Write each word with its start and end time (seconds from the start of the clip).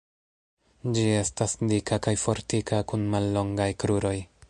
Ĝi 0.95 1.03
estas 1.17 1.53
dika 1.73 2.01
kaj 2.07 2.17
fortika 2.25 2.83
kun 2.93 3.07
mallongaj 3.15 3.73
kruroj. 3.85 4.19